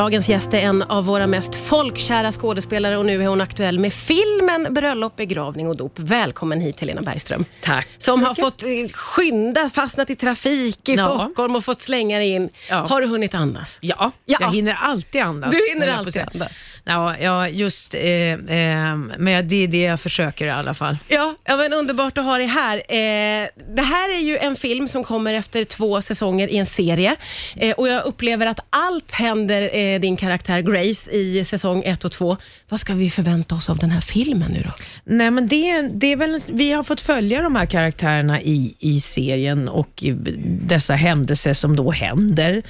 Dagens 0.00 0.28
gäst 0.28 0.54
är 0.54 0.58
en 0.58 0.82
av 0.82 1.04
våra 1.04 1.26
mest 1.26 1.54
folkkära 1.54 2.32
skådespelare 2.32 2.96
och 2.98 3.06
nu 3.06 3.22
är 3.22 3.26
hon 3.26 3.40
aktuell 3.40 3.78
med 3.78 3.92
filmen 3.92 4.74
Bröllop, 4.74 5.16
begravning 5.16 5.68
och 5.68 5.76
dop. 5.76 5.92
Välkommen 5.96 6.60
hit 6.60 6.80
Helena 6.80 7.02
Bergström. 7.02 7.44
Tack. 7.62 7.88
Som 7.98 8.22
har 8.22 8.34
fått 8.34 8.62
eh, 8.62 8.68
skynda, 8.92 9.70
fastnat 9.70 10.10
i 10.10 10.16
trafik 10.16 10.88
i 10.88 10.94
Ja. 10.94 11.04
Stockholm 11.04 11.56
och 11.56 11.64
fått 11.64 11.82
slänga 11.82 12.18
dig 12.18 12.28
in. 12.28 12.48
Ja. 12.68 12.76
Har 12.76 13.00
du 13.00 13.06
hunnit 13.06 13.34
andas? 13.34 13.78
Ja, 13.82 14.10
Ja. 14.24 14.38
jag 14.40 14.52
hinner 14.52 14.74
alltid 14.74 15.22
andas. 15.22 15.50
Du 15.50 15.72
hinner 15.72 15.92
alltid 15.92 16.22
andas. 16.32 16.52
Ja, 16.84 17.18
ja 17.18 17.48
just, 17.48 17.94
eh, 17.94 18.02
eh, 18.02 18.96
men 19.18 19.48
det 19.48 19.56
är 19.64 19.68
det 19.68 19.82
jag 19.82 20.00
försöker 20.00 20.46
i 20.46 20.50
alla 20.50 20.74
fall. 20.74 20.96
Ja, 21.08 21.34
ja 21.44 21.56
men 21.56 21.72
underbart 21.72 22.18
att 22.18 22.24
ha 22.24 22.36
dig 22.38 22.46
här. 22.46 22.76
Eh, 22.76 23.48
det 23.76 23.82
här 23.82 24.14
är 24.14 24.20
ju 24.20 24.38
en 24.38 24.56
film 24.56 24.88
som 24.88 25.04
kommer 25.04 25.34
efter 25.34 25.64
två 25.64 26.02
säsonger 26.02 26.48
i 26.48 26.56
en 26.56 26.66
serie 26.66 27.16
eh, 27.56 27.72
och 27.74 27.88
jag 27.88 28.04
upplever 28.04 28.46
att 28.46 28.60
allt 28.70 29.10
händer 29.12 29.62
eh, 29.76 29.89
din 29.98 30.16
karaktär 30.16 30.60
Grace 30.60 31.10
i 31.10 31.44
säsong 31.44 31.82
ett 31.86 32.04
och 32.04 32.12
två. 32.12 32.36
Vad 32.68 32.80
ska 32.80 32.94
vi 32.94 33.10
förvänta 33.10 33.54
oss 33.54 33.70
av 33.70 33.78
den 33.78 33.90
här 33.90 34.00
filmen 34.00 34.50
nu 34.52 34.62
då? 34.62 34.70
Nej, 35.04 35.30
men 35.30 35.48
det, 35.48 35.82
det 35.82 36.12
är 36.12 36.16
väl, 36.16 36.40
vi 36.52 36.72
har 36.72 36.82
fått 36.82 37.00
följa 37.00 37.42
de 37.42 37.56
här 37.56 37.66
karaktärerna 37.66 38.40
i, 38.42 38.74
i 38.78 39.00
serien 39.00 39.68
och 39.68 40.02
i 40.02 40.16
dessa 40.62 40.94
händelser 40.94 41.52
som 41.52 41.76
då 41.76 41.90
händer. 41.90 42.62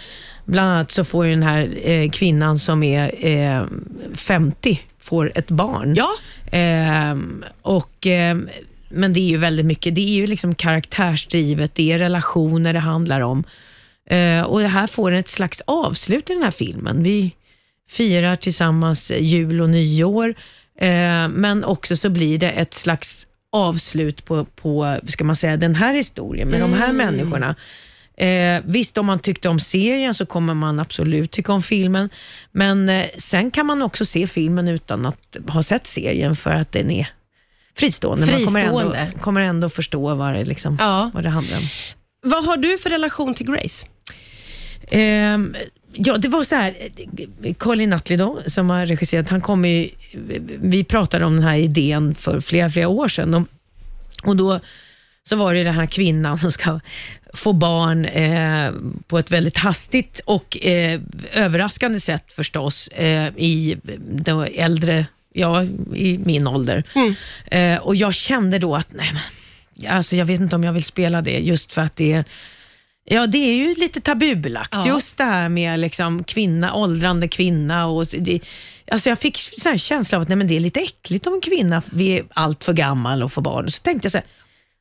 Bland 0.45 0.71
annat 0.71 0.93
så 0.93 1.05
får 1.05 1.27
ju 1.27 1.31
den 1.31 1.43
här 1.43 1.79
eh, 1.83 2.11
kvinnan 2.11 2.59
som 2.59 2.83
är 2.83 3.27
eh, 3.27 3.65
50 4.15 4.81
får 4.99 5.33
ett 5.35 5.51
barn. 5.51 5.95
Ja, 5.97 6.09
Ehm, 6.51 7.45
och, 7.63 8.07
ehm, 8.07 8.49
men 8.89 9.13
det 9.13 9.21
är 9.21 9.29
ju 9.29 9.37
väldigt 9.37 9.67
mycket, 9.67 9.95
det 9.95 10.01
är 10.01 10.15
ju 10.15 10.27
liksom 10.27 10.55
karaktärsdrivet, 10.55 11.75
det 11.75 11.93
är 11.93 11.99
relationer 11.99 12.73
det 12.73 12.79
handlar 12.79 13.21
om. 13.21 13.45
Eh, 14.11 14.43
och 14.43 14.61
det 14.61 14.69
här 14.69 14.87
får 14.87 15.13
ett 15.13 15.29
slags 15.29 15.63
avslut 15.65 16.31
i 16.31 16.35
den 16.35 16.43
här 16.43 16.51
filmen. 16.51 17.03
Vi 17.03 17.35
firar 17.89 18.37
tillsammans 18.37 19.11
jul 19.11 19.61
och 19.61 19.71
nyår, 19.71 20.35
eh, 20.81 21.29
men 21.29 21.65
också 21.65 21.97
så 21.97 22.11
blir 22.11 22.39
det 22.39 22.51
ett 22.51 22.75
slags 22.75 23.27
avslut 23.53 24.25
på, 24.25 24.45
på 24.45 24.99
ska 25.07 25.25
man 25.25 25.37
säga, 25.37 25.57
den 25.57 25.75
här 25.75 25.95
historien 25.95 26.49
med 26.49 26.61
de 26.61 26.73
här 26.73 26.93
människorna. 26.93 27.55
Eh, 28.17 28.63
visst, 28.65 28.99
om 28.99 29.07
man 29.07 29.19
tyckte 29.19 29.49
om 29.49 29.61
serien 29.61 30.15
så 30.15 30.27
kommer 30.27 30.55
man 30.55 30.81
absolut 30.81 31.31
tycka 31.31 31.53
om 31.53 31.63
filmen, 31.63 32.11
men 32.53 32.89
eh, 32.89 33.07
sen 33.19 33.51
kan 33.51 33.67
man 33.67 33.83
också 33.83 34.05
se 34.05 34.27
filmen 34.27 34.69
utan 34.69 35.07
att 35.07 35.37
ha 35.49 35.63
sett 35.63 35.87
serien 35.87 36.37
för 36.37 36.51
att 36.51 36.73
den 36.73 36.91
är 36.91 37.09
fristående. 37.77 38.27
Man 38.27 38.45
kommer 38.45 38.61
Fristående. 38.61 38.97
ändå, 38.99 39.19
kommer 39.19 39.41
ändå 39.41 39.69
förstå 39.69 40.15
vad 40.15 40.35
det, 40.35 40.45
liksom, 40.45 40.77
Ja. 40.81 41.11
vad 41.15 41.23
det 41.23 41.29
handlar 41.29 41.57
om. 41.57 41.63
vad 42.23 42.45
har 42.45 42.57
du 42.57 42.79
för 42.79 42.91
relation 42.91 43.35
till 43.35 43.47
Grace? 43.47 43.87
Ehm, 44.91 45.55
ja, 45.93 46.17
det 46.17 46.29
var 46.29 46.45
så 46.45 46.55
här, 46.55 46.75
Colin 47.55 47.91
Nutley 47.91 48.17
då, 48.17 48.41
som 48.47 48.71
har 48.71 48.87
regisserat, 48.87 49.29
han 49.29 49.41
kom 49.41 49.65
ju, 49.65 49.91
vi 50.61 50.85
pratade 50.85 51.25
om 51.25 51.37
den 51.37 51.45
här 51.45 51.57
idén 51.57 52.15
för 52.15 52.41
flera, 52.41 52.71
flera 52.71 52.89
år 52.89 53.09
sedan. 53.09 53.35
Och, 53.35 53.47
och 54.25 54.37
då 54.37 54.61
så 55.25 55.37
var 55.37 55.55
det 55.55 55.65
den 55.65 55.75
här 55.75 55.87
kvinnan 55.87 56.39
som 56.39 56.53
ska 56.53 56.81
få 57.35 57.53
barn 57.53 58.05
eh, 58.05 58.73
på 59.07 59.19
ett 59.19 59.31
väldigt 59.31 59.59
hastigt 59.59 60.21
och 60.25 60.65
eh, 60.65 61.01
överraskande 61.33 62.01
sätt 62.01 62.33
förstås, 62.33 62.89
eh, 62.89 63.33
i 63.37 63.77
de 64.11 64.47
äldre, 64.55 65.07
ja, 65.33 65.65
i 65.95 66.21
min 66.25 66.47
ålder. 66.47 66.85
Eh, 67.47 67.79
och 67.79 67.97
jag 67.97 68.15
kände 68.15 68.59
då 68.59 68.77
att, 68.77 68.93
nej 68.93 69.11
men, 69.13 69.93
alltså 69.93 70.17
jag 70.17 70.25
vet 70.25 70.41
inte 70.41 70.57
om 70.57 70.65
jag 70.65 70.73
vill 70.73 70.85
spela 70.85 71.23
det, 71.23 71.39
just 71.39 71.73
för 71.73 71.83
att 71.83 71.97
det 71.97 72.13
är 72.13 72.25
Ja, 73.05 73.27
det 73.27 73.39
är 73.39 73.55
ju 73.55 73.75
lite 73.75 74.01
tabubelagt. 74.01 74.75
Ja. 74.75 74.87
Just 74.87 75.19
det 75.19 75.25
här 75.25 75.49
med 75.49 75.79
liksom 75.79 76.25
kvinna, 76.25 76.75
åldrande 76.75 77.29
kvinna. 77.29 77.87
Och 77.87 78.07
det, 78.19 78.41
alltså 78.91 79.09
jag 79.09 79.19
fick 79.19 79.37
så 79.37 79.69
här 79.69 79.77
känsla 79.77 80.19
av 80.19 80.23
att 80.23 80.29
nej, 80.29 80.37
men 80.37 80.49
det 80.49 80.57
är 80.57 80.61
lite 80.61 80.81
äckligt 80.81 81.27
om 81.27 81.35
en 81.35 81.41
kvinna 81.41 81.83
är 81.99 82.25
allt 82.33 82.65
för 82.65 82.73
gammal 82.73 83.23
och 83.23 83.33
får 83.33 83.43
barn. 83.43 83.71
Så 83.71 83.83
tänkte 83.83 84.07
jag 84.07 84.13
så 84.13 84.19
här, 84.19 84.27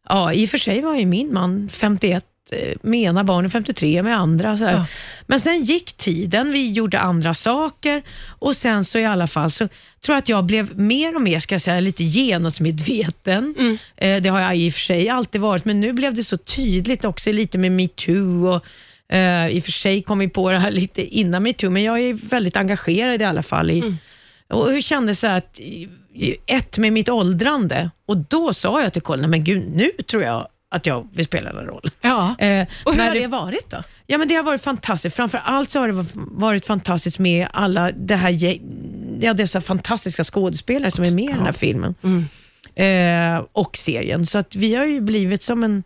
ja 0.10 0.34
i 0.34 0.46
och 0.46 0.50
för 0.50 0.58
sig 0.58 0.82
var 0.82 0.96
ju 0.96 1.06
min 1.06 1.34
man 1.34 1.70
51 1.70 2.26
eh, 2.52 2.96
ena 2.96 3.24
barnen 3.24 3.52
53 3.52 4.04
med 4.04 4.18
andra. 4.18 4.58
Så. 4.58 4.64
Ja. 4.64 4.86
Men 5.28 5.40
sen 5.40 5.64
gick 5.64 5.94
tiden, 5.94 6.52
vi 6.52 6.72
gjorde 6.72 7.00
andra 7.00 7.34
saker 7.34 8.02
och 8.40 8.56
sen 8.56 8.86
så 8.86 9.00
i 9.00 9.06
alla 9.06 9.28
fall 9.28 9.52
så 9.52 9.68
tror 10.02 10.16
jag 10.16 10.18
att 10.18 10.30
jag 10.30 10.46
blev 10.46 10.80
mer 10.80 11.16
och 11.16 11.22
mer, 11.22 11.40
ska 11.40 11.56
jag 11.56 11.62
säga, 11.62 11.80
lite 11.80 12.04
genusmedveten. 12.04 13.56
Eh, 13.98 14.22
det 14.22 14.30
har 14.30 14.40
jag 14.40 14.58
i 14.58 14.70
och 14.70 14.74
för 14.74 14.82
sig 14.82 15.10
alltid 15.10 15.42
varit, 15.42 15.66
men 15.66 15.82
nu 15.82 15.94
blev 15.94 16.14
det 16.14 16.24
så 16.24 16.38
tydligt 16.38 17.06
också 17.06 17.32
lite 17.32 17.58
med 17.58 17.72
metoo 17.72 18.48
och 18.48 18.66
eh, 19.16 19.48
i 19.48 19.60
och 19.60 19.64
för 19.64 19.72
sig 19.72 20.02
kom 20.02 20.20
vi 20.20 20.30
på 20.30 20.52
det 20.52 20.60
här 20.60 20.72
lite 20.72 21.02
innan 21.02 21.44
metoo, 21.44 21.70
men 21.70 21.84
jag 21.84 22.00
är 22.00 22.14
väldigt 22.14 22.58
engagerad 22.58 23.22
i 23.22 23.26
alla 23.26 23.44
fall 23.44 23.72
i 23.72 23.96
och 24.54 24.74
jag 24.74 24.84
kände 24.84 25.16
så 25.16 25.28
här 25.28 25.38
att, 25.38 25.60
ett 26.46 26.78
med 26.78 26.94
mitt 26.94 27.10
åldrande 27.10 27.92
och 28.06 28.18
då 28.18 28.54
sa 28.54 28.82
jag 28.82 28.94
till 28.94 29.02
Colin, 29.02 29.30
men 29.30 29.44
gud 29.44 29.64
nu 29.76 29.92
tror 30.08 30.24
jag 30.24 30.48
att 30.72 30.86
jag 30.86 31.08
vill 31.14 31.26
spela 31.26 31.54
den 31.54 31.66
rollen. 31.66 31.92
Ja. 32.02 32.36
Eh, 32.40 32.68
Och 32.84 32.94
hur 32.96 33.02
har 33.02 33.14
det 33.14 33.28
varit 33.28 33.70
då? 33.70 33.78
Ja, 34.08 34.18
men 34.18 34.28
det 34.28 34.36
har 34.36 34.44
varit 34.44 34.62
fantastiskt. 34.64 35.16
Framför 35.16 35.38
allt 35.46 35.72
så 35.72 35.80
har 35.80 35.88
det 35.88 36.06
varit 36.16 36.66
fantastiskt 36.66 37.20
med 37.20 37.48
alla 37.54 37.92
det 37.92 38.16
här, 38.16 38.60
ja, 39.20 39.34
dessa 39.34 39.62
fantastiska 39.62 40.24
skådespelare 40.24 40.92
som 40.92 41.04
är 41.06 41.12
med 41.12 41.24
i 41.24 41.28
den 41.28 41.46
här 41.46 41.52
filmen 41.52 41.96
eh, 42.76 43.46
och 43.52 43.78
serien. 43.78 44.26
Så 44.26 44.38
att 44.38 44.56
vi 44.56 44.76
har 44.76 44.86
ju 44.86 45.02
blivit 45.02 45.44
som 45.44 45.64
en, 45.64 45.84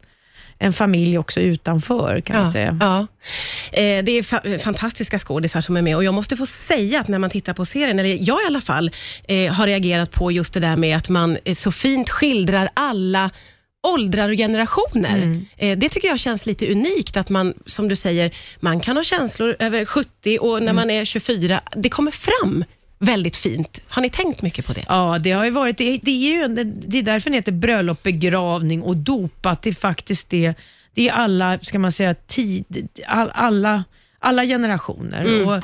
en 0.60 0.74
familj 0.74 1.18
också 1.18 1.40
utanför 1.40 2.22
kan 2.22 2.38
man 2.42 2.52
säga. 2.52 2.78
Ja. 2.82 3.00
Eh, 3.72 4.04
det 4.04 4.12
är 4.12 4.22
fa- 4.22 4.58
fantastiska 4.58 5.20
skådisar 5.20 5.62
som 5.62 5.78
är 5.78 5.82
med 5.82 5.96
och 5.96 6.04
jag 6.04 6.14
måste 6.14 6.38
få 6.38 6.46
säga 6.46 7.00
att 7.00 7.08
när 7.08 7.20
man 7.20 7.30
tittar 7.30 7.54
på 7.54 7.66
serien, 7.66 8.00
eller 8.00 8.10
jag 8.22 8.42
i 8.44 8.46
alla 8.48 8.62
fall, 8.62 8.92
eh, 9.28 9.54
har 9.54 9.66
reagerat 9.68 10.12
på 10.12 10.32
just 10.32 10.54
det 10.54 10.60
där 10.60 10.76
med 10.76 10.98
att 10.98 11.10
man 11.10 11.38
så 11.56 11.72
fint 11.72 12.10
skildrar 12.10 12.70
alla 12.74 13.30
åldrar 13.84 14.30
och 14.30 14.36
generationer. 14.36 15.18
Mm. 15.18 15.46
Eh, 15.58 15.78
det 15.78 15.90
tycker 15.90 16.08
jag 16.08 16.20
känns 16.20 16.46
lite 16.46 16.72
unikt, 16.72 17.18
att 17.18 17.30
man, 17.30 17.54
som 17.66 17.88
du 17.88 17.96
säger, 17.96 18.32
man 18.60 18.80
kan 18.80 18.98
ha 18.98 19.04
känslor 19.04 19.56
över 19.60 19.86
70 19.86 20.38
och 20.42 20.58
Mm. 20.58 20.66
när 20.66 20.74
man 20.74 20.90
är 20.90 21.06
24, 21.06 21.62
det 21.76 21.90
kommer 21.90 22.12
fram 22.12 22.64
väldigt 23.00 23.38
fint. 23.38 23.82
Har 23.88 24.02
ni 24.02 24.10
tänkt 24.10 24.42
mycket 24.42 24.66
på 24.66 24.74
det? 24.74 24.86
Ja, 24.88 25.18
det 25.20 25.32
har 25.32 25.46
ju 25.46 25.52
varit, 25.52 25.78
det, 25.78 25.98
det 26.04 26.12
är 26.12 26.34
ju 26.34 26.48
det 26.88 26.98
är 26.98 27.04
därför 27.04 27.30
det 27.30 27.36
heter 27.36 27.52
bröllop, 27.52 28.04
begravning 28.04 28.82
och 28.82 28.98
dop, 28.98 29.46
att 29.46 29.62
det 29.62 29.74
faktiskt 29.74 30.34
är, 30.34 30.56
det 30.94 31.10
är 31.10 31.14
alla, 31.14 31.60
ska 31.60 31.80
man 31.80 31.92
säga, 31.92 32.14
tid, 32.14 32.88
all, 33.08 33.32
alla, 33.34 33.84
alla 34.20 34.46
generationer. 34.46 35.48
Och, 35.48 35.64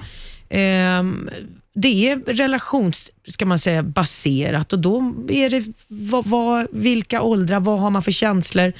ehm, 0.49 1.29
det 1.73 2.09
är 2.09 2.19
relations, 2.33 3.11
ska 3.27 3.45
man 3.45 3.59
säga, 3.59 3.83
baserat 3.83 4.73
och 4.73 4.79
då 4.79 5.13
är 5.29 5.49
det 5.49 5.63
vad, 5.87 6.27
vad, 6.27 6.67
vilka 6.71 7.21
åldrar, 7.21 7.59
vad 7.59 7.79
har 7.79 7.89
man 7.89 8.03
för 8.03 8.11
känslor? 8.11 8.73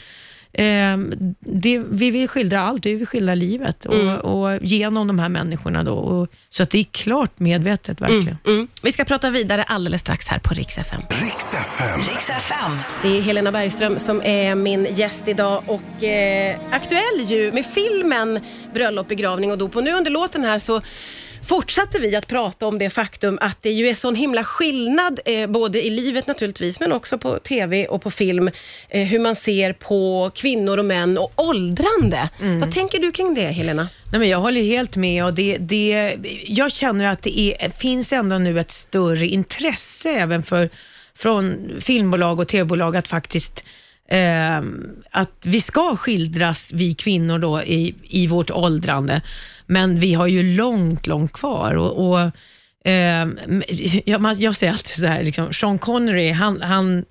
Ehm, 0.53 1.13
det, 1.39 1.79
vi 1.79 2.11
vill 2.11 2.27
skildra 2.27 2.61
allt, 2.61 2.85
vi 2.85 2.95
vill 2.95 3.07
skildra 3.07 3.35
livet 3.35 3.85
och, 3.85 4.17
och 4.17 4.59
genom 4.61 5.07
de 5.07 5.19
här 5.19 5.29
människorna. 5.29 5.83
Då, 5.83 5.93
och, 5.93 6.27
så 6.49 6.63
att 6.63 6.69
det 6.69 6.79
är 6.79 6.83
klart 6.83 7.39
medvetet 7.39 8.01
verkligen. 8.01 8.37
Mm. 8.47 8.67
Vi 8.83 8.91
ska 8.91 9.05
prata 9.05 9.29
vidare 9.29 9.63
alldeles 9.63 10.01
strax 10.01 10.27
här 10.27 10.39
på 10.39 10.53
Rix 10.53 10.77
FM. 10.77 11.01
Det 13.01 13.17
är 13.17 13.21
Helena 13.21 13.51
Bergström 13.51 13.99
som 13.99 14.21
är 14.21 14.55
min 14.55 14.87
gäst 14.95 15.27
idag 15.27 15.63
och 15.67 16.03
eh, 16.03 16.59
aktuell 16.71 17.25
ju 17.27 17.51
med 17.51 17.65
filmen 17.65 18.39
Bröllop, 18.73 19.07
begravning 19.07 19.51
och 19.51 19.57
dop. 19.57 19.75
Och 19.75 19.83
nu 19.83 19.93
under 19.93 20.11
låten 20.11 20.43
här 20.43 20.59
så 20.59 20.81
fortsatte 21.43 21.99
vi 21.99 22.15
att 22.15 22.27
prata 22.27 22.67
om 22.67 22.77
det 22.77 22.89
faktum 22.89 23.37
att 23.41 23.57
det 23.61 23.71
ju 23.71 23.89
är 23.89 23.95
sån 23.95 24.15
himla 24.15 24.43
skillnad, 24.43 25.19
eh, 25.25 25.47
både 25.47 25.85
i 25.85 25.89
livet 25.89 26.27
naturligtvis, 26.27 26.79
men 26.79 26.91
också 26.91 27.17
på 27.17 27.39
TV 27.39 27.87
och 27.87 28.01
på 28.01 28.11
film, 28.11 28.49
eh, 28.89 29.07
hur 29.07 29.19
man 29.19 29.35
ser 29.35 29.73
på 29.73 30.31
kvinnor 30.35 30.77
och 30.77 30.85
män 30.85 31.17
och 31.17 31.31
åldrande. 31.35 32.29
Vad 32.61 32.73
tänker 32.73 32.99
du 32.99 33.11
kring 33.11 33.33
det, 33.33 33.47
Helena? 33.47 33.87
Nej, 34.11 34.19
men 34.19 34.29
jag 34.29 34.39
håller 34.39 34.61
helt 34.61 34.95
med. 34.95 35.25
Och 35.25 35.33
det, 35.33 35.57
det, 35.57 36.17
jag 36.45 36.71
känner 36.71 37.05
att 37.05 37.21
det 37.21 37.39
är, 37.39 37.69
finns 37.69 38.13
ändå 38.13 38.37
nu 38.37 38.59
ett 38.59 38.71
större 38.71 39.27
intresse 39.27 40.09
även 40.09 40.43
för, 40.43 40.69
från 41.15 41.69
filmbolag 41.81 42.39
och 42.39 42.47
tv-bolag 42.47 42.95
att 42.95 43.07
faktiskt 43.07 43.63
eh, 44.09 44.57
att 45.11 45.45
vi 45.45 45.61
ska 45.61 45.95
skildras, 45.95 46.71
vi 46.73 46.93
kvinnor, 46.93 47.39
då, 47.39 47.61
i, 47.61 47.95
i 48.03 48.27
vårt 48.27 48.51
åldrande. 48.51 49.21
Men 49.69 49.99
vi 49.99 50.13
har 50.13 50.27
ju 50.27 50.55
långt, 50.57 51.07
långt 51.07 51.33
kvar. 51.33 51.73
Och, 51.75 52.09
och 52.09 52.19
eh, 52.91 53.27
jag, 54.05 54.35
jag 54.37 54.55
säger 54.55 54.73
alltid 54.73 54.93
så 55.01 55.07
här, 55.07 55.23
liksom, 55.23 55.53
Sean 55.53 55.79
Connery, 55.79 56.31
han, 56.31 56.61
han 56.61 57.05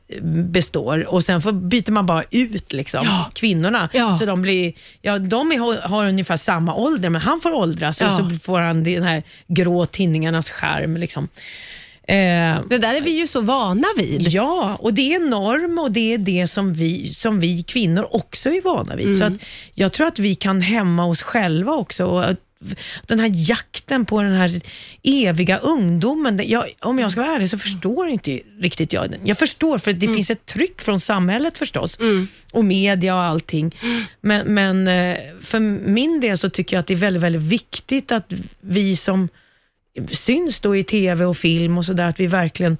består 0.50 1.06
och 1.08 1.24
sen 1.24 1.42
får, 1.42 1.52
byter 1.52 1.90
man 1.92 2.06
bara 2.06 2.24
ut 2.30 2.72
liksom, 2.72 3.00
Ja. 3.04 3.30
kvinnorna. 3.34 3.88
Ja. 3.92 4.16
Så 4.18 4.26
de 4.26 4.42
blir, 4.42 4.72
ja, 5.02 5.18
de 5.18 5.52
är, 5.52 5.88
har 5.88 6.06
ungefär 6.08 6.36
samma 6.36 6.74
ålder, 6.74 7.08
men 7.10 7.20
han 7.20 7.40
får 7.40 7.52
åldras 7.52 8.00
och 8.00 8.12
så 8.12 8.30
får 8.42 8.60
han 8.60 8.84
den 8.84 9.02
här 9.02 9.22
grå 9.46 9.86
tinningarnas 9.86 10.50
skärm. 10.50 10.96
Liksom. 10.96 11.28
Eh, 12.08 12.60
Det 12.68 12.78
där 12.78 12.94
är 12.94 13.00
vi 13.00 13.10
ju 13.20 13.26
så 13.26 13.40
vana 13.40 13.84
vid. 13.96 14.28
Ja, 14.28 14.76
och 14.80 14.94
det 14.94 15.14
är 15.14 15.18
norm 15.30 15.78
och 15.78 15.92
det 15.92 16.14
är 16.14 16.18
det 16.18 16.46
som 16.46 16.72
vi, 16.72 17.08
som 17.08 17.40
vi 17.40 17.62
kvinnor 17.62 18.06
också 18.10 18.48
är 18.50 18.62
vana 18.62 18.96
vid. 18.96 19.18
Så 19.18 19.24
att 19.24 19.32
jag 19.74 19.92
tror 19.92 20.06
att 20.06 20.18
vi 20.18 20.34
kan 20.34 20.60
hämma 20.60 21.06
oss 21.06 21.22
själva 21.22 21.72
också 21.72 22.04
och 22.06 22.24
den 23.06 23.20
här 23.20 23.30
jakten 23.34 24.04
på 24.04 24.22
den 24.22 24.32
här 24.32 24.50
eviga 25.02 25.58
ungdomen. 25.58 26.40
Jag, 26.44 26.64
om 26.80 26.98
jag 26.98 27.12
ska 27.12 27.20
vara 27.20 27.34
ärlig 27.34 27.50
så 27.50 27.58
förstår 27.58 28.08
inte 28.08 28.40
riktigt 28.60 28.92
jag 28.92 29.10
den. 29.10 29.20
Jag 29.24 29.38
förstår 29.38 29.78
för 29.78 29.92
det 29.92 30.06
finns 30.06 30.30
ett 30.30 30.46
tryck 30.46 30.80
från 30.80 31.00
samhället 31.00 31.58
förstås 31.58 31.98
och 32.52 32.64
media 32.64 33.14
och 33.14 33.22
allting. 33.22 33.76
Men, 34.20 34.54
men 34.54 34.88
eh, 34.88 35.18
för 35.40 35.60
min 35.90 36.20
del 36.20 36.38
så 36.38 36.50
tycker 36.50 36.76
jag 36.76 36.80
att 36.80 36.86
det 36.86 36.94
är 36.94 36.98
väldigt, 36.98 37.22
väldigt 37.22 37.42
viktigt 37.42 38.12
att 38.12 38.32
vi 38.60 38.96
som 38.96 39.28
syns 40.10 40.60
då 40.60 40.76
i 40.76 40.84
tv 40.84 41.24
och 41.24 41.36
film 41.36 41.78
och 41.78 41.84
sådär, 41.84 42.08
att 42.08 42.20
vi 42.20 42.26
verkligen 42.26 42.76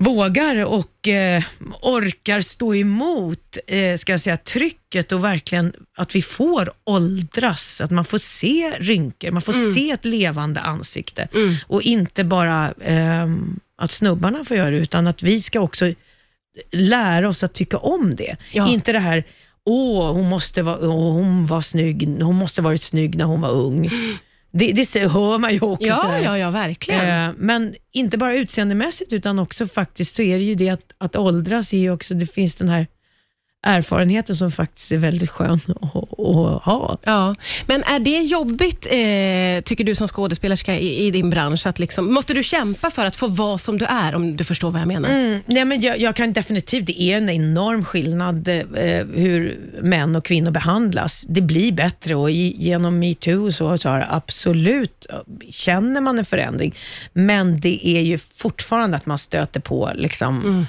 vågar 0.00 0.64
och 0.64 1.08
eh, 1.08 1.42
orkar 1.82 2.40
stå 2.40 2.74
emot 2.74 3.56
eh, 3.66 3.96
ska 3.96 4.12
jag 4.12 4.20
säga, 4.20 4.36
trycket 4.36 5.12
och 5.12 5.24
verkligen 5.24 5.72
att 5.96 6.14
vi 6.14 6.22
får 6.22 6.72
åldras, 6.84 7.80
att 7.80 7.90
man 7.90 8.04
får 8.04 8.18
se 8.18 8.70
rynkor, 8.78 9.30
man 9.30 9.42
får 9.42 9.74
se 9.74 9.90
ett 9.90 10.04
levande 10.04 10.60
ansikte 10.60 11.28
och 11.66 11.82
inte 11.82 12.24
bara 12.24 12.72
eh, 12.80 13.26
att 13.76 13.90
snubbarna 13.90 14.44
får 14.44 14.56
göra 14.56 14.70
det, 14.70 14.76
utan 14.76 15.06
att 15.06 15.22
vi 15.22 15.42
ska 15.42 15.60
också 15.60 15.94
lära 16.72 17.28
oss 17.28 17.44
att 17.44 17.54
tycka 17.54 17.78
om 17.78 18.14
det. 18.16 18.36
Ja. 18.52 18.68
Inte 18.68 18.92
det 18.92 18.98
här, 18.98 19.24
åh, 19.64 20.12
hon, 20.12 20.28
måste 20.28 20.62
vara, 20.62 20.78
åh, 20.88 21.12
hon 21.12 21.46
var 21.46 21.60
snygg, 21.60 22.22
hon 22.22 22.36
måste 22.36 22.62
varit 22.62 22.82
snygg 22.82 23.16
när 23.16 23.24
hon 23.24 23.40
var 23.40 23.50
ung. 23.50 23.90
Det, 24.52 24.72
det 24.72 24.98
hör 25.08 25.38
man 25.38 25.52
ju 25.52 25.60
också. 25.60 25.86
Ja, 25.86 26.18
ja, 26.24 26.38
ja, 26.38 26.50
verkligen. 26.50 27.28
Eh, 27.28 27.34
Men 27.36 27.74
inte 27.92 28.18
bara 28.18 28.34
utseendemässigt 28.34 29.12
utan 29.12 29.38
också 29.38 29.68
faktiskt 29.68 30.16
så 30.16 30.22
är 30.22 30.38
det 30.38 30.44
ju 30.44 30.54
det 30.54 30.68
att, 30.68 30.94
att 30.98 31.16
åldras 31.16 31.74
är 31.74 31.90
också, 31.92 32.14
det 32.14 32.26
finns 32.26 32.54
den 32.54 32.68
här 32.68 32.86
erfarenheten 33.62 34.36
som 34.36 34.50
faktiskt 34.50 34.92
är 34.92 34.96
väldigt 34.96 35.30
skön 35.30 35.60
att, 35.80 35.94
att 35.94 36.62
ha. 36.64 36.98
Ja, 37.02 37.34
men 37.66 37.82
är 37.82 37.98
det 37.98 38.18
jobbigt, 38.18 38.86
eh, 38.86 39.64
tycker 39.64 39.84
du 39.84 39.94
som 39.94 40.08
skådespelerska 40.08 40.78
i, 40.78 41.06
i 41.06 41.10
din 41.10 41.30
bransch? 41.30 41.66
Att 41.66 41.78
liksom, 41.78 42.14
måste 42.14 42.34
du 42.34 42.42
kämpa 42.42 42.90
för 42.90 43.04
att 43.04 43.16
få 43.16 43.26
vara 43.26 43.58
som 43.58 43.78
du 43.78 43.84
är, 43.84 44.14
om 44.14 44.36
du 44.36 44.44
förstår 44.44 44.70
vad 44.70 44.80
jag 44.80 44.88
menar? 44.88 45.08
Mm, 45.08 45.40
nej 45.46 45.64
men 45.64 45.80
jag, 45.80 46.00
jag 46.00 46.16
kan 46.16 46.32
definitivt, 46.32 46.86
det 46.86 47.02
är 47.02 47.16
en 47.16 47.30
enorm 47.30 47.84
skillnad 47.84 48.48
eh, 48.48 48.62
hur 49.14 49.58
män 49.82 50.16
och 50.16 50.24
kvinnor 50.24 50.50
behandlas. 50.50 51.24
Det 51.28 51.40
blir 51.40 51.72
bättre 51.72 52.14
och 52.14 52.30
i, 52.30 52.54
genom 52.58 52.98
metoo 52.98 53.52
så, 53.52 53.78
så 53.78 53.88
har 53.88 54.06
absolut, 54.10 55.06
känner 55.48 56.00
man 56.00 56.18
en 56.18 56.24
förändring. 56.24 56.74
Men 57.12 57.60
det 57.60 57.88
är 57.88 58.00
ju 58.00 58.18
fortfarande 58.18 58.96
att 58.96 59.06
man 59.06 59.18
stöter 59.18 59.60
på 59.60 59.90
liksom, 59.94 60.66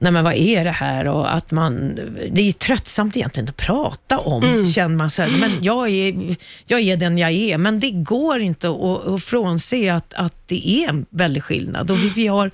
nej 0.00 0.12
men 0.12 0.24
vad 0.24 0.34
är 0.34 0.64
det 0.64 0.70
här? 0.70 1.08
Och 1.08 1.34
att 1.34 1.50
man, 1.50 1.94
det 2.30 2.48
är 2.48 2.52
tröttsamt 2.52 3.16
egentligen 3.16 3.48
att 3.48 3.56
prata 3.56 4.18
om, 4.18 4.66
känner 4.66 4.96
man. 4.96 5.10
Så 5.10 5.22
här, 5.22 5.28
men 5.28 5.62
jag, 5.62 5.88
är, 5.88 6.36
jag 6.66 6.80
är 6.80 6.96
den 6.96 7.18
jag 7.18 7.30
är, 7.30 7.58
men 7.58 7.80
det 7.80 7.90
går 7.90 8.40
inte 8.40 8.68
att, 8.68 9.06
att 9.06 9.24
frånse 9.24 9.92
att, 9.94 10.14
att 10.14 10.48
det 10.48 10.68
är 10.68 10.88
en 10.88 11.06
väldig 11.10 11.42
skillnad. 11.42 11.90
Och 11.90 12.04
vi, 12.04 12.08
vi, 12.08 12.26
har, 12.26 12.50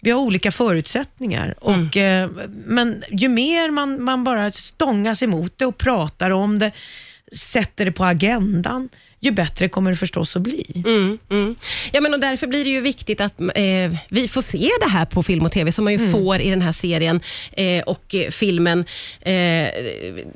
vi 0.00 0.10
har 0.10 0.20
olika 0.20 0.52
förutsättningar. 0.52 1.54
Och, 1.60 1.96
eh, 1.96 2.30
men 2.66 3.04
ju 3.10 3.28
mer 3.28 3.70
man, 3.70 4.02
man 4.02 4.24
bara 4.24 4.50
stångas 4.50 5.22
emot 5.22 5.58
det 5.58 5.66
och 5.66 5.78
pratar 5.78 6.30
om 6.30 6.58
det, 6.58 6.70
sätter 7.32 7.84
det 7.84 7.92
på 7.92 8.04
agendan, 8.04 8.88
ju 9.24 9.30
bättre 9.30 9.68
kommer 9.68 9.90
det 9.90 9.96
förstås 9.96 10.36
att 10.36 10.42
bli. 10.42 10.82
Mm, 10.86 11.18
mm. 11.30 11.54
Ja, 11.92 12.00
men 12.00 12.14
och 12.14 12.20
därför 12.20 12.46
blir 12.46 12.64
det 12.64 12.70
ju 12.70 12.80
viktigt 12.80 13.20
att 13.20 13.40
eh, 13.40 13.96
vi 14.08 14.28
får 14.28 14.42
se 14.42 14.70
det 14.80 14.88
här 14.88 15.04
på 15.04 15.22
film 15.22 15.46
och 15.46 15.52
TV, 15.52 15.72
som 15.72 15.84
man 15.84 15.92
ju 15.92 15.98
Mm. 15.98 16.12
får 16.12 16.40
i 16.40 16.50
den 16.50 16.62
här 16.62 16.72
serien 16.72 17.20
eh, 17.52 17.82
och 17.82 18.14
eh, 18.14 18.30
filmen. 18.30 18.78
Eh, 19.20 19.68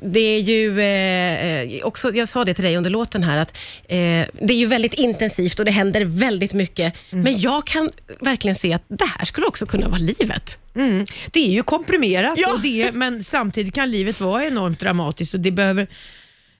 det 0.03 0.19
är 0.19 0.39
ju 0.39 0.81
eh, 0.81 1.85
också, 1.85 2.13
jag 2.15 2.27
sa 2.27 2.45
det 2.45 2.53
till 2.53 2.63
dig 2.63 2.77
under 2.77 2.89
låten 2.89 3.23
här, 3.23 3.37
att 3.37 3.57
eh, 3.87 3.95
det 4.41 4.53
är 4.53 4.57
ju 4.57 4.65
väldigt 4.65 4.93
intensivt 4.93 5.59
och 5.59 5.65
det 5.65 5.71
händer 5.71 6.05
väldigt 6.05 6.53
mycket. 6.53 6.93
Mm. 7.11 7.23
Men 7.23 7.39
jag 7.39 7.67
kan 7.67 7.89
verkligen 8.19 8.55
se 8.55 8.73
att 8.73 8.83
det 8.87 9.05
här 9.17 9.25
skulle 9.25 9.47
också 9.47 9.65
kunna 9.65 9.87
vara 9.89 9.99
livet. 9.99 10.57
Mm. 10.75 11.05
Det 11.31 11.39
är 11.47 11.51
ju 11.51 11.63
komprimerat, 11.63 12.33
Ja. 12.37 12.53
och 12.53 12.61
det, 12.61 12.91
men 12.91 13.23
samtidigt 13.23 13.73
kan 13.75 13.89
livet 13.91 14.19
vara 14.21 14.45
enormt 14.45 14.79
dramatiskt 14.79 15.33
och 15.33 15.39
det 15.39 15.51
behöver 15.51 15.87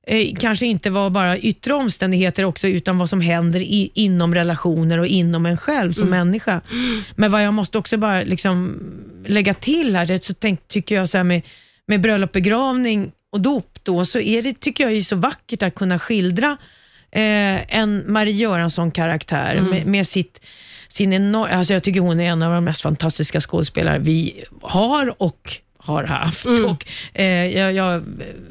eh, 0.07 0.35
kanske 0.39 0.65
inte 0.65 0.89
vara 0.89 1.09
bara 1.09 1.37
yttre 1.37 1.73
omständigheter 1.73 2.45
också, 2.45 2.67
utan 2.67 2.97
vad 2.97 3.09
som 3.09 3.21
händer 3.21 3.59
i, 3.59 3.91
inom 3.93 4.35
relationer 4.35 4.97
och 4.97 5.07
inom 5.07 5.45
en 5.45 5.57
själv 5.57 5.93
som 5.93 6.09
människa. 6.09 6.61
Men 7.15 7.31
vad 7.31 7.43
jag 7.43 7.53
måste 7.53 7.77
också 7.77 7.97
bara 7.97 8.21
liksom 8.21 8.79
lägga 9.25 9.53
till 9.53 9.95
här, 9.95 10.19
så 10.21 10.33
tänk, 10.33 10.67
tycker 10.67 10.95
jag 10.95 11.09
så 11.09 11.23
med, 11.23 11.41
med 11.87 12.01
bröllop, 12.01 12.31
begravning 12.31 13.11
och 13.31 13.41
dop, 13.41 13.79
då, 13.83 14.05
så 14.05 14.19
är 14.19 14.41
det, 14.41 14.59
tycker 14.59 14.83
jag 14.83 14.93
är 14.93 15.01
så 15.01 15.15
vackert 15.15 15.63
att 15.63 15.75
kunna 15.75 15.99
skildra 15.99 16.57
eh, 17.11 17.75
en 17.75 18.03
Marie 18.07 18.35
Göransson-karaktär 18.35 19.61
med, 19.61 19.85
med 19.85 20.07
sitt 20.07 20.41
sin 20.89 21.13
enorm, 21.13 21.49
alltså 21.51 21.73
jag 21.73 21.83
tycker 21.83 21.99
hon 21.99 22.19
är 22.19 22.29
en 22.29 22.43
av 22.43 22.53
de 22.53 22.63
mest 22.63 22.81
fantastiska 22.81 23.41
skådespelare 23.41 23.99
vi 23.99 24.43
har 24.61 25.21
och 25.21 25.57
har 25.87 26.03
haft. 26.03 26.45
Och, 26.45 26.85
eh, 27.13 27.57
jag, 27.57 27.73
jag 27.73 28.03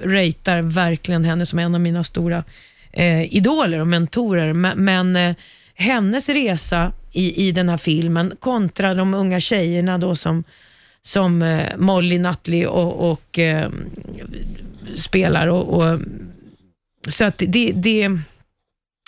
ratear 0.02 0.62
verkligen 0.62 1.24
henne 1.24 1.46
som 1.46 1.58
en 1.58 1.74
av 1.74 1.80
mina 1.80 2.04
stora 2.04 2.44
eh, 2.92 3.34
idoler 3.36 3.80
och 3.80 3.86
mentorer. 3.86 4.52
Men, 4.52 4.84
men 4.84 5.16
eh, 5.16 5.36
hennes 5.74 6.28
resa 6.28 6.92
i, 7.12 7.48
i 7.48 7.52
den 7.52 7.68
här 7.68 7.76
filmen 7.76 8.32
kontra 8.40 8.94
de 8.94 9.14
unga 9.14 9.40
tjejerna 9.40 9.98
då 9.98 10.16
som, 10.16 10.44
som 11.02 11.42
eh, 11.42 11.76
Molly 11.76 12.18
Nutley 12.18 12.66
och, 12.66 13.10
och 13.10 13.38
eh, 13.38 13.70
spelar. 14.94 15.46
Och, 15.46 15.80
och, 15.80 16.00
så 17.08 17.24
att 17.24 17.38
det, 17.38 17.72
det, 17.72 18.10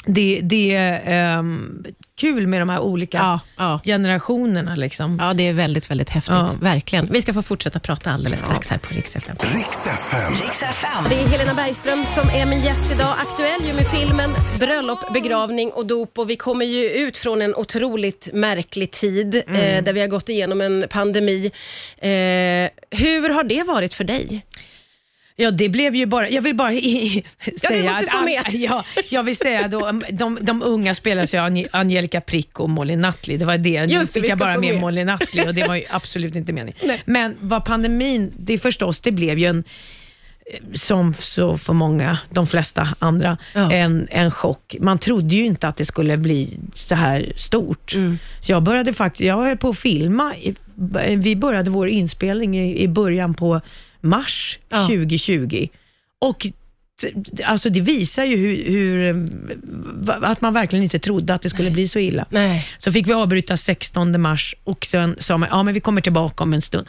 det, 0.07 0.41
det 0.41 0.77
ehm, 1.05 1.85
kul 2.19 2.47
med 2.47 2.61
de 2.61 2.69
här 2.69 2.81
olika 2.81 3.19
Ja, 3.19 3.41
ja. 3.57 3.81
generationerna. 3.85 4.75
Liksom. 4.75 5.19
ja, 5.21 5.35
det 5.35 5.49
är 5.49 5.53
väldigt, 5.53 5.91
väldigt 5.91 6.11
häftigt. 6.11 6.35
Ja. 6.35 6.55
Verkligen. 6.61 7.13
Vi 7.13 7.23
ska 7.23 7.35
få 7.35 7.43
fortsätta 7.43 7.81
prata 7.81 8.11
alldeles 8.11 8.41
strax 8.41 8.71
här 8.71 8.79
på 8.79 8.95
Rix 8.95 9.17
FM. 9.17 9.37
Riks 9.41 10.63
FM. 10.63 11.05
Det 11.09 11.15
är 11.15 11.27
Helena 11.29 11.55
Bergström 11.55 12.05
som 12.15 12.29
är 12.31 12.47
min 12.47 12.61
gäst 12.61 12.93
idag. 12.95 13.15
Aktuell 13.19 13.69
ju 13.69 13.75
med 13.75 13.87
filmen 13.87 14.31
Bröllop, 14.59 15.13
begravning 15.13 15.71
och 15.73 15.87
dop. 15.87 16.19
Och 16.19 16.31
vi 16.31 16.37
kommer 16.37 16.65
ju 16.67 16.91
ut 16.91 17.19
från 17.19 17.43
en 17.43 17.55
otroligt 17.55 18.29
märklig 18.33 18.91
tid 18.91 19.35
eh, 19.35 19.83
där 19.85 19.93
vi 19.93 20.01
har 20.01 20.09
gått 20.09 20.29
igenom 20.29 20.61
en 20.61 20.87
pandemi. 20.91 21.51
Eh, 21.99 22.09
hur 22.99 23.29
har 23.35 23.45
det 23.45 23.63
varit 23.63 23.95
för 23.95 24.05
dig? 24.05 24.45
Ja, 25.41 25.51
det 25.51 25.69
blev 25.69 25.97
ju 25.97 26.07
bara... 26.07 26.29
Jag 26.31 26.43
vill 26.43 26.55
bara 26.55 26.71
säga 27.57 27.93
måste 27.93 27.99
att... 27.99 28.15
all- 28.15 28.29
ja, 28.61 28.85
jag 29.11 29.23
vill 29.23 29.37
säga 29.37 29.69
då, 29.69 30.01
de, 30.11 30.39
de 30.41 30.63
unga 30.63 30.95
spelas 30.95 31.35
ju 31.35 31.39
Ange- 31.39 31.69
Angelica 31.73 32.21
Prick 32.21 32.61
och 32.61 32.71
Molly 32.71 32.97
Nutley. 32.97 33.37
Det 33.37 33.45
var 33.45 33.59
det. 33.59 33.87
Nu 33.87 33.93
Just 33.93 34.15
det, 34.15 34.21
fick 34.21 34.31
jag 34.31 34.39
bara 34.39 34.59
med, 34.61 34.73
med. 34.73 34.81
Molly 34.81 35.05
Nutley 35.05 35.47
och 35.47 35.55
det 35.55 35.65
var 35.69 35.75
ju 35.75 35.85
absolut 35.91 36.37
inte 36.37 36.53
meningen. 36.53 36.79
Nej. 36.85 37.03
Men 37.05 37.37
vad 37.41 37.65
pandemin, 37.65 38.33
det 38.39 38.59
förstås, 38.59 39.01
det 39.01 39.13
blev 39.13 39.39
ju 39.39 39.47
en 39.47 39.65
som 40.75 41.15
så 41.19 41.59
för 41.59 41.73
många, 41.73 42.19
de 42.31 42.47
flesta 42.47 42.89
andra, 42.99 43.39
Ja. 43.55 43.73
en, 43.73 44.09
en 44.11 44.31
chock. 44.31 44.77
Man 44.81 44.99
trodde 44.99 45.35
ju 45.35 45.45
inte 45.45 45.69
att 45.69 45.77
det 45.77 45.85
skulle 45.85 46.17
bli 46.17 46.59
så 46.75 46.95
här 46.95 47.33
stort. 47.37 47.95
Mm. 47.95 48.19
Så 48.41 48.53
jag 48.53 48.63
började 48.63 48.93
faktiskt, 48.93 49.21
jag 49.25 49.37
höll 49.37 49.57
på 49.57 49.69
att 49.69 49.79
filma, 49.79 50.33
vi 51.17 51.37
började 51.37 51.71
vår 51.71 51.89
inspelning 51.89 52.59
i, 52.59 52.83
i 52.83 52.89
början 52.89 53.35
på 53.35 53.61
mars 54.01 54.59
Ja. 54.69 54.87
2020. 54.87 55.69
Och 56.19 56.47
alltså 57.45 57.71
det 57.71 57.81
visar 57.81 58.25
ju 58.25 58.37
hur, 58.37 58.65
hur, 58.65 59.29
att 60.25 60.41
man 60.41 60.55
verkligen 60.55 60.83
inte 60.83 60.99
trodde 60.99 61.35
att 61.35 61.43
det 61.43 61.51
skulle 61.51 61.71
bli 61.71 61.89
så 61.89 61.99
illa. 61.99 62.27
Nej. 62.31 62.67
Så 62.79 62.93
fick 62.93 63.09
vi 63.09 63.13
avbryta 63.13 63.57
16 63.57 64.21
mars 64.21 64.55
och 64.65 64.85
sen 64.85 65.17
sa 65.19 65.37
man, 65.39 65.49
ja 65.53 65.63
men 65.63 65.75
vi 65.75 65.81
kommer 65.81 66.01
tillbaka 66.01 66.45
om 66.45 66.53
en 66.53 66.63
stund. 66.63 66.87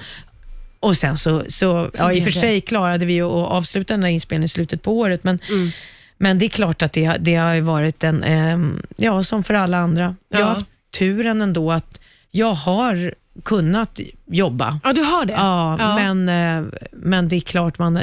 Och 0.79 0.97
sen 0.97 1.17
så, 1.17 1.43
så, 1.47 1.89
ja, 1.97 2.13
i 2.13 2.19
och 2.19 2.23
för 2.23 2.31
det. 2.31 2.39
sig 2.39 2.61
klarade 2.61 3.05
vi 3.05 3.21
att 3.21 3.31
avsluta 3.31 3.93
den 3.93 4.03
här 4.03 4.09
inspelningen 4.09 4.45
i 4.45 4.49
slutet 4.49 4.81
på 4.81 4.97
året, 4.99 5.23
men, 5.23 5.39
Mm. 5.49 5.69
men 6.17 6.39
det 6.39 6.45
är 6.45 6.49
klart 6.49 6.81
att 6.81 6.93
det, 6.93 7.05
har- 7.05 7.17
det 7.17 7.35
har 7.35 7.61
varit 7.61 8.03
en, 8.03 8.23
ehm, 8.23 8.81
ja 8.97 9.23
som 9.23 9.43
för 9.43 9.53
alla 9.53 9.77
andra. 9.77 10.15
Jag 10.29 10.41
Ja. 10.41 10.45
har 10.45 10.53
haft 10.53 10.65
turen 10.97 11.41
ändå 11.41 11.71
att 11.71 11.99
jag 12.31 12.53
har 12.53 13.13
kunnat 13.45 13.99
jobba. 14.31 14.79
Ja, 14.83 14.93
du 14.93 15.01
har 15.01 15.25
det? 15.25 15.33
Ja, 15.33 15.75
Ja. 15.79 15.95
Men, 16.13 16.29
eh, 16.63 16.71
men 16.91 17.29
det 17.29 17.35
är 17.35 17.39
klart, 17.39 17.79
man, 17.79 17.99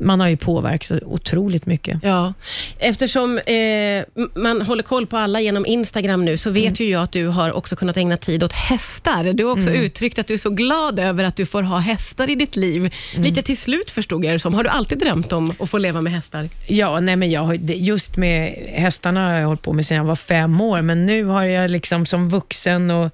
man 0.00 0.20
har 0.20 0.28
ju 0.28 0.36
påverkats 0.36 1.02
otroligt 1.06 1.66
mycket. 1.66 1.98
Ja, 2.02 2.34
eftersom 2.78 3.38
eh, 3.38 4.04
man 4.34 4.62
håller 4.62 4.82
koll 4.82 5.06
på 5.06 5.16
alla 5.16 5.40
genom 5.40 5.66
Instagram 5.66 6.24
nu, 6.24 6.36
så 6.36 6.50
vet 6.50 6.80
ju 6.80 6.88
jag 6.90 7.02
att 7.02 7.12
du 7.12 7.26
har 7.26 7.52
också 7.52 7.76
kunnat 7.76 7.96
ägna 7.96 8.16
tid 8.16 8.42
åt 8.44 8.52
hästar. 8.52 9.32
Du 9.32 9.44
har 9.44 9.52
också 9.52 9.70
uttryckt 9.70 10.18
att 10.18 10.26
du 10.26 10.34
är 10.34 10.38
så 10.38 10.50
glad 10.50 10.98
över 10.98 11.24
att 11.24 11.36
du 11.36 11.46
får 11.46 11.62
ha 11.62 11.78
hästar 11.78 12.30
i 12.30 12.34
ditt 12.34 12.56
liv. 12.56 12.94
Lite 13.16 13.42
till 13.42 13.56
slut 13.56 13.90
förstod 13.90 14.24
jag 14.24 14.34
det 14.34 14.38
som. 14.38 14.54
Har 14.54 14.62
du 14.64 14.68
alltid 14.70 14.98
drömt 14.98 15.32
om 15.32 15.54
att 15.58 15.70
få 15.70 15.78
leva 15.78 16.00
med 16.00 16.12
hästar? 16.12 16.48
Ja, 16.66 17.00
nej 17.00 17.16
men 17.16 17.30
jag 17.30 17.40
har, 17.42 17.54
just 17.54 18.16
med 18.16 18.54
hästarna 18.74 19.28
har 19.28 19.34
jag 19.38 19.46
hållit 19.46 19.62
på 19.62 19.72
med 19.72 19.86
sedan 19.86 19.96
jag 19.96 20.04
var 20.04 20.16
fem 20.16 20.60
år, 20.60 20.82
men 20.82 21.06
nu 21.06 21.24
har 21.24 21.44
jag 21.44 21.70
liksom 21.70 22.06
som 22.06 22.28
vuxen 22.28 22.90
och 22.90 23.10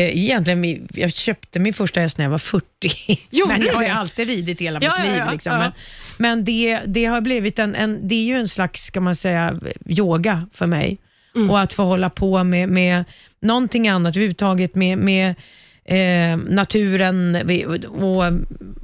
egentligen, 0.00 0.60
min- 0.60 0.88
jag 0.94 1.12
köpte 1.14 1.58
min 1.58 1.74
första 1.74 2.00
häst 2.00 2.18
när 2.18 2.24
jag 2.24 2.30
var 2.30 2.38
40, 2.38 2.66
Gjorde 3.30 3.52
men 3.52 3.62
jag 3.66 3.74
har 3.74 3.82
ju 3.82 3.88
alltid 3.88 4.28
ridit 4.28 4.60
hela 4.60 4.80
Ja, 4.82 4.92
mitt 4.98 5.06
liv. 5.10 5.18
ja, 5.18 5.32
liksom. 5.32 5.52
ja. 5.52 5.58
Men, 5.58 5.72
men 6.18 6.44
det, 6.44 6.80
det 6.86 7.04
har 7.04 7.20
blivit 7.20 7.58
en, 7.58 7.74
en, 7.74 8.08
det 8.08 8.14
är 8.14 8.24
ju 8.24 8.34
en 8.38 8.48
slags, 8.48 8.84
ska 8.84 9.00
man 9.00 9.16
säga, 9.16 9.60
yoga 9.86 10.46
för 10.52 10.66
mig. 10.66 10.98
Mm. 11.36 11.50
Och 11.50 11.60
att 11.60 11.72
få 11.74 11.82
hålla 11.84 12.10
på 12.10 12.44
med, 12.44 12.68
med 12.68 13.04
någonting 13.40 13.88
annat 13.88 14.16
överhuvudtaget, 14.16 14.74
med, 14.74 14.98
med 14.98 15.34
eh, 15.84 16.36
naturen 16.36 17.36
och 17.88 18.24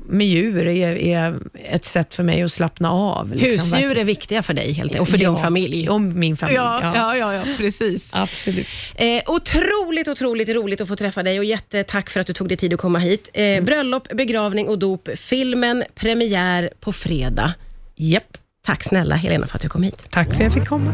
med 0.09 0.27
djur 0.27 0.67
är, 0.69 0.97
är 0.97 1.39
ett 1.55 1.85
sätt 1.85 2.15
för 2.15 2.23
mig 2.23 2.43
att 2.43 2.53
slappna 2.53 2.91
av. 2.93 3.33
liksom, 3.35 3.51
Husdjur 3.51 3.71
verkligen. 3.71 3.99
är 4.01 4.05
viktiga 4.05 4.43
för 4.43 4.55
dig 4.55 4.73
helt 4.73 4.91
enkelt, 4.91 5.01
och 5.01 5.09
för 5.09 5.19
Ja, 5.19 5.31
din 5.31 5.39
familj. 5.39 5.89
Och 5.89 6.01
min 6.01 6.37
familj, 6.37 6.57
Ja, 6.57 6.81
ja. 6.95 7.17
ja, 7.17 7.35
ja, 7.35 7.43
precis. 7.57 8.09
Absolut. 8.13 8.67
Eh, 8.95 9.23
otroligt, 9.27 10.09
otroligt 10.09 10.49
roligt 10.49 10.81
att 10.81 10.89
få 10.89 10.97
träffa 10.97 11.23
dig 11.23 11.39
och 11.39 11.45
jättetack 11.45 12.11
för 12.11 12.21
att 12.21 12.27
du 12.27 12.33
tog 12.33 12.49
dig 12.49 12.57
tid 12.57 12.75
att 12.75 12.81
komma 12.81 12.99
hit. 12.99 13.31
Eh, 13.35 13.41
Mm. 13.51 13.65
Bröllop, 13.65 14.09
begravning 14.09 14.69
och 14.69 14.79
dop. 14.79 15.09
Filmen 15.17 15.85
premiär 15.95 16.71
på 16.81 16.93
fredag. 16.93 17.55
Japp. 17.97 18.37
Tack 18.67 18.83
snälla 18.83 19.15
Helena 19.15 19.47
för 19.47 19.57
att 19.57 19.63
du 19.63 19.69
kom 19.69 19.83
hit. 19.83 20.03
Tack 20.11 20.27
för 20.29 20.35
att 20.35 20.41
jag 20.41 20.53
fick 20.53 20.67
komma. 20.67 20.93